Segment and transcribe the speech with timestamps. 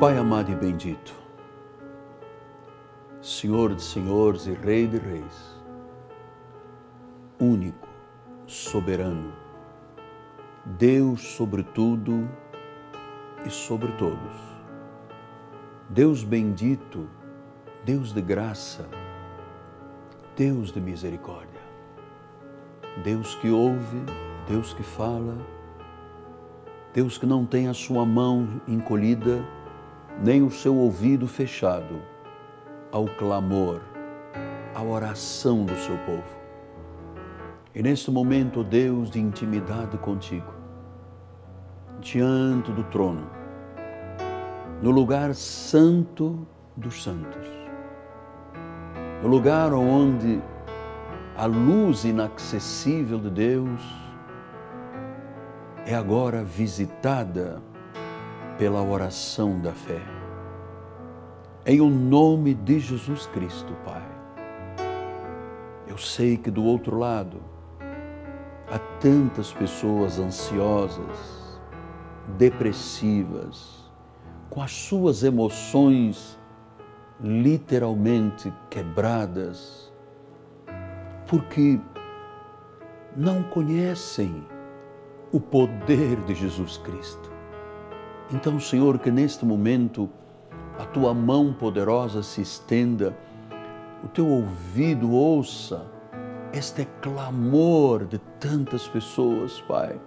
[0.00, 1.14] Pai amado e bendito,
[3.20, 5.60] Senhor de senhores e Rei de reis,
[7.38, 7.86] único,
[8.46, 9.30] soberano,
[10.64, 12.26] Deus sobre tudo
[13.44, 14.32] e sobre todos.
[15.90, 17.06] Deus bendito,
[17.84, 18.88] Deus de graça,
[20.34, 21.60] Deus de misericórdia,
[23.04, 24.00] Deus que ouve,
[24.48, 25.36] Deus que fala,
[26.94, 29.44] Deus que não tem a sua mão encolhida,
[30.20, 32.02] nem o seu ouvido fechado
[32.92, 33.80] ao clamor,
[34.74, 36.40] à oração do seu povo.
[37.74, 40.52] E neste momento, Deus de intimidade contigo,
[42.00, 43.30] diante do trono,
[44.82, 47.46] no lugar santo dos santos,
[49.22, 50.42] no lugar onde
[51.36, 53.80] a luz inacessível de Deus
[55.86, 57.62] é agora visitada
[58.58, 60.19] pela oração da fé.
[61.66, 64.02] Em o nome de Jesus Cristo, Pai.
[65.86, 67.36] Eu sei que do outro lado
[68.70, 71.60] há tantas pessoas ansiosas,
[72.38, 73.84] depressivas,
[74.48, 76.38] com as suas emoções
[77.20, 79.92] literalmente quebradas,
[81.26, 81.78] porque
[83.14, 84.46] não conhecem
[85.30, 87.30] o poder de Jesus Cristo.
[88.32, 90.08] Então, Senhor, que neste momento
[90.80, 93.14] a tua mão poderosa se estenda,
[94.02, 95.86] o teu ouvido ouça
[96.54, 100.00] este clamor de tantas pessoas, Pai,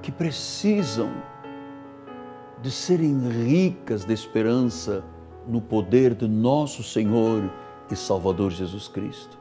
[0.00, 1.10] que precisam
[2.62, 5.02] de serem ricas de esperança
[5.44, 7.50] no poder de nosso Senhor
[7.90, 9.36] e Salvador Jesus Cristo.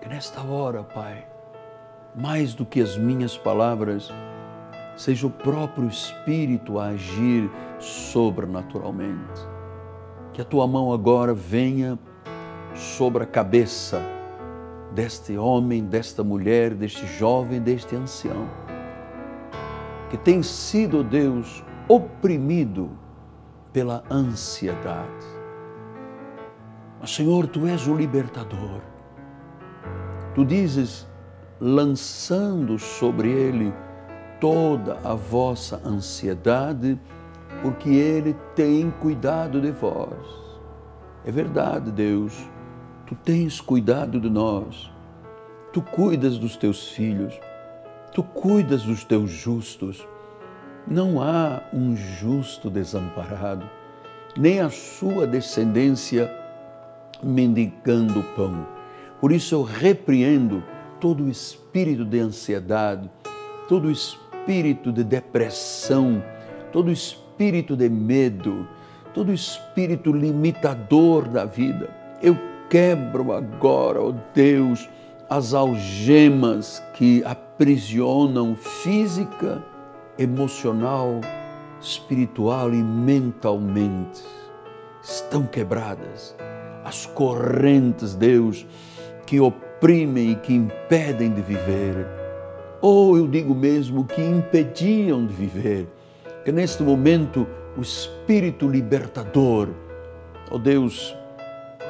[0.00, 1.26] Que nesta hora, Pai,
[2.14, 4.10] mais do que as minhas palavras,
[4.96, 9.46] seja o próprio Espírito a agir sobrenaturalmente.
[10.32, 11.98] Que a tua mão agora venha
[12.74, 14.02] sobre a cabeça
[14.92, 18.48] deste homem, desta mulher, deste jovem, deste ancião,
[20.08, 22.90] que tem sido, Deus, oprimido
[23.72, 25.26] pela ansiedade.
[27.00, 28.80] Mas, Senhor, tu és o libertador.
[30.34, 31.06] Tu dizes,
[31.60, 33.74] lançando sobre ele
[34.44, 37.00] toda a vossa ansiedade,
[37.62, 40.18] porque Ele tem cuidado de vós.
[41.24, 42.46] É verdade, Deus,
[43.06, 44.92] Tu tens cuidado de nós,
[45.72, 47.32] Tu cuidas dos teus filhos,
[48.12, 50.06] Tu cuidas dos teus justos.
[50.86, 53.66] Não há um justo desamparado,
[54.36, 56.30] nem a sua descendência
[57.22, 58.66] mendigando pão.
[59.22, 60.62] Por isso eu repreendo
[61.00, 63.10] todo o espírito de ansiedade,
[63.66, 66.22] todo o espírito espírito de depressão,
[66.70, 68.68] todo espírito de medo,
[69.14, 71.88] todo espírito limitador da vida.
[72.20, 72.36] Eu
[72.68, 74.86] quebro agora, ó oh Deus,
[75.30, 79.64] as algemas que aprisionam física,
[80.18, 81.22] emocional,
[81.80, 84.22] espiritual e mentalmente.
[85.02, 86.36] Estão quebradas
[86.84, 88.66] as correntes, Deus,
[89.24, 92.23] que oprimem e que impedem de viver
[92.86, 95.88] ou eu digo mesmo que impediam de viver.
[96.44, 97.46] Que neste momento
[97.78, 99.70] o Espírito libertador,
[100.50, 101.16] ó Deus,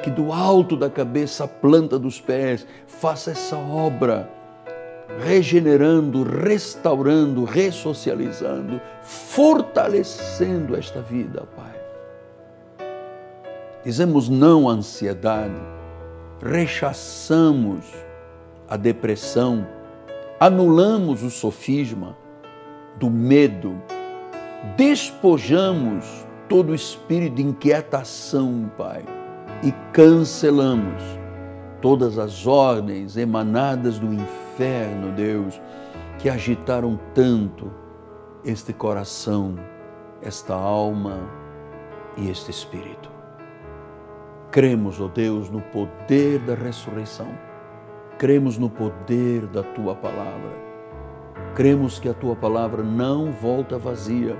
[0.01, 4.29] que do alto da cabeça à planta dos pés faça essa obra,
[5.19, 12.87] regenerando, restaurando, ressocializando, fortalecendo esta vida, Pai.
[13.83, 15.59] Dizemos não à ansiedade,
[16.41, 17.83] rechaçamos
[18.69, 19.67] a depressão,
[20.39, 22.17] anulamos o sofisma
[22.97, 23.81] do medo,
[24.75, 29.03] despojamos todo o espírito de inquietação, Pai,
[29.63, 31.01] e cancelamos
[31.81, 35.61] todas as ordens emanadas do inferno, Deus,
[36.19, 37.71] que agitaram tanto
[38.43, 39.55] este coração,
[40.21, 41.19] esta alma
[42.17, 43.09] e este espírito.
[44.51, 47.27] Cremos, ó oh Deus, no poder da ressurreição
[48.17, 50.53] Cremos no poder da tua palavra.
[51.53, 54.37] Cremos que a tua palavra não volta vazia.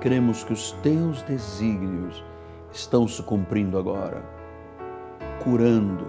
[0.00, 2.24] Cremos que os teus desígnios
[2.70, 4.22] estão se cumprindo agora,
[5.42, 6.06] curando,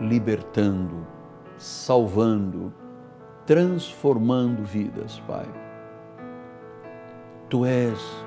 [0.00, 1.06] libertando,
[1.56, 2.74] salvando,
[3.46, 5.46] transformando vidas, Pai.
[7.48, 8.26] Tu és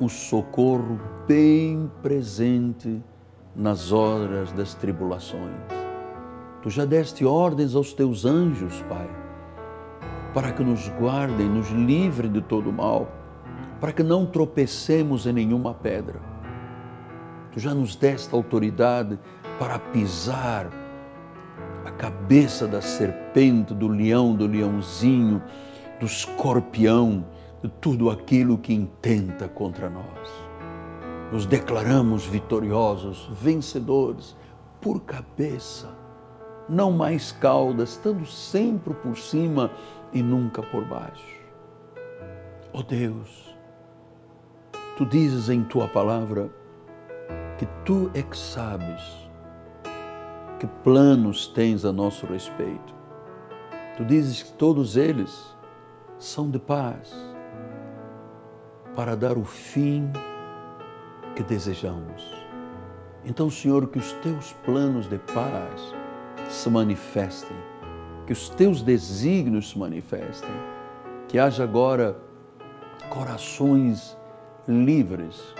[0.00, 3.00] o socorro bem presente
[3.54, 5.81] nas horas das tribulações.
[6.62, 9.10] Tu já deste ordens aos teus anjos, Pai,
[10.32, 13.10] para que nos guardem, nos livrem de todo mal,
[13.80, 16.20] para que não tropecemos em nenhuma pedra.
[17.50, 19.18] Tu já nos deste autoridade
[19.58, 20.70] para pisar
[21.84, 25.42] a cabeça da serpente, do leão, do leãozinho,
[25.98, 27.24] do escorpião,
[27.60, 30.30] de tudo aquilo que intenta contra nós.
[31.32, 34.36] Nos declaramos vitoriosos, vencedores,
[34.80, 36.01] por cabeça,
[36.72, 39.70] não mais caudas, estando sempre por cima
[40.10, 41.42] e nunca por baixo.
[42.72, 43.54] Ó oh Deus,
[44.96, 46.48] tu dizes em tua palavra
[47.58, 49.02] que tu é que sabes
[50.58, 52.94] que planos tens a nosso respeito.
[53.98, 55.54] Tu dizes que todos eles
[56.18, 57.14] são de paz,
[58.96, 60.10] para dar o fim
[61.36, 62.46] que desejamos.
[63.24, 66.01] Então, Senhor, que os teus planos de paz
[66.52, 67.56] se manifestem,
[68.26, 70.50] que os teus desígnios se manifestem,
[71.28, 72.16] que haja agora
[73.08, 74.16] corações
[74.68, 75.54] livres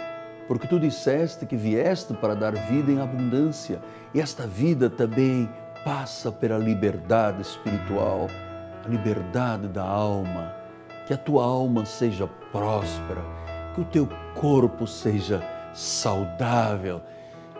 [0.52, 3.80] porque tu disseste que vieste para dar vida em abundância,
[4.12, 5.48] e esta vida também
[5.84, 8.28] passa pela liberdade espiritual,
[8.84, 10.54] a liberdade da alma.
[11.06, 13.22] Que a tua alma seja próspera,
[13.74, 15.42] que o teu corpo seja
[15.72, 17.00] saudável,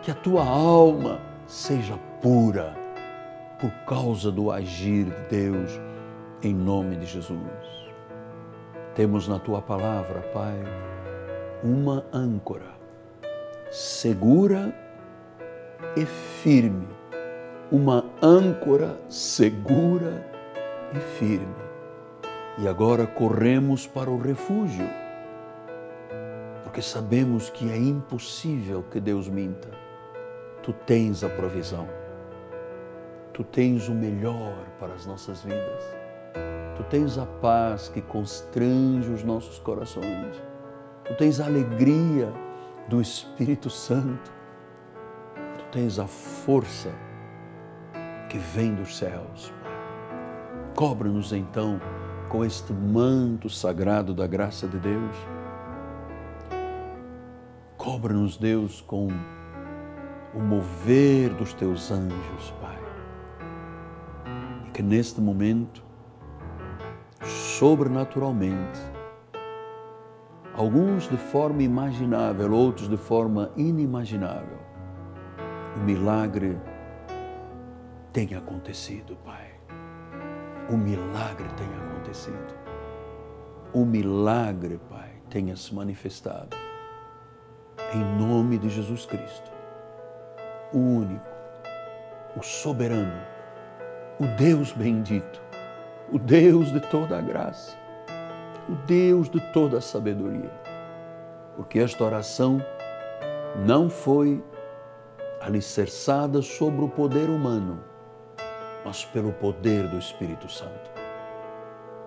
[0.01, 2.75] que a tua alma seja pura,
[3.63, 5.79] por causa do agir de Deus,
[6.41, 7.39] em nome de Jesus.
[8.93, 10.61] Temos na tua palavra, Pai,
[11.63, 12.73] uma âncora
[13.71, 14.75] segura
[15.95, 16.89] e firme,
[17.71, 20.27] uma âncora segura
[20.93, 21.55] e firme.
[22.57, 24.89] E agora corremos para o refúgio,
[26.63, 29.69] porque sabemos que é impossível que Deus minta.
[30.61, 31.87] Tu tens a provisão,
[33.33, 35.83] tu tens o melhor para as nossas vidas,
[36.77, 40.41] tu tens a paz que constrange os nossos corações,
[41.05, 42.31] tu tens a alegria
[42.87, 44.31] do Espírito Santo.
[45.57, 46.89] Tu tens a força
[48.29, 49.53] que vem dos céus.
[50.75, 51.79] Cobre-nos então
[52.29, 55.15] com este manto sagrado da graça de Deus.
[57.77, 59.07] Cobre-nos, Deus, com
[60.33, 62.82] o mover dos teus anjos, Pai.
[64.73, 65.83] Que neste momento,
[67.23, 68.79] sobrenaturalmente,
[70.55, 74.57] alguns de forma imaginável, outros de forma inimaginável.
[75.77, 76.57] O milagre
[78.11, 79.51] tem acontecido, Pai.
[80.69, 82.55] O milagre tem acontecido.
[83.73, 86.57] O milagre, Pai, tenha se manifestado.
[87.93, 89.51] Em nome de Jesus Cristo,
[90.73, 91.25] o único,
[92.35, 93.32] o soberano,
[94.19, 95.41] o Deus bendito,
[96.11, 97.83] o Deus de toda a graça
[98.67, 100.51] o Deus de toda a sabedoria.
[101.55, 102.63] Porque esta oração
[103.65, 104.43] não foi
[105.41, 107.83] alicerçada sobre o poder humano,
[108.83, 110.91] mas pelo poder do Espírito Santo.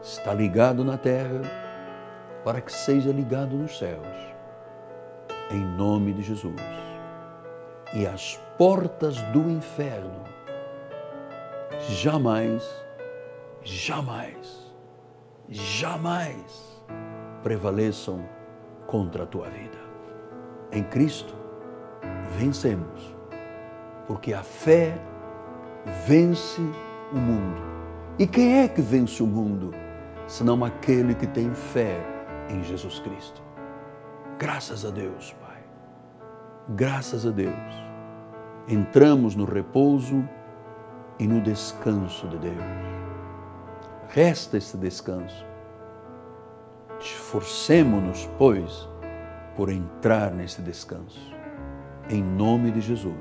[0.03, 1.43] Está ligado na terra
[2.44, 4.06] para que seja ligado nos céus.
[5.50, 6.55] Em nome de Jesus.
[7.94, 10.25] E as portas do inferno
[11.88, 12.62] jamais,
[13.62, 14.67] jamais
[15.48, 16.82] jamais
[17.43, 18.24] prevaleçam
[18.86, 19.79] contra a tua vida.
[20.72, 21.34] Em Cristo
[22.36, 23.14] vencemos,
[24.06, 24.98] porque a fé
[26.06, 26.60] vence
[27.12, 27.62] o mundo.
[28.19, 29.72] E quem é que vence o mundo,
[30.26, 32.00] senão aquele que tem fé
[32.48, 33.43] em Jesus Cristo?
[34.38, 35.62] Graças a Deus, Pai.
[36.70, 37.55] Graças a Deus.
[38.69, 40.29] Entramos no repouso
[41.19, 42.96] e no descanso de Deus
[44.08, 45.44] resta esse descanso.
[46.99, 48.89] Esforcemo-nos, pois,
[49.55, 51.35] por entrar nesse descanso.
[52.08, 53.15] Em nome de Jesus.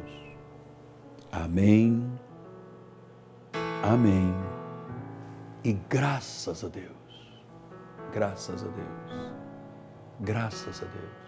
[1.32, 2.10] Amém.
[3.84, 4.34] Amém.
[5.64, 6.96] E graças a Deus.
[8.14, 9.34] Graças a Deus.
[10.22, 11.25] Graças a Deus.